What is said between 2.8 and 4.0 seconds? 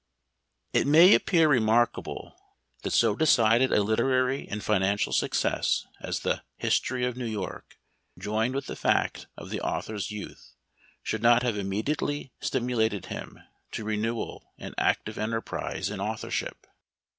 that so decided a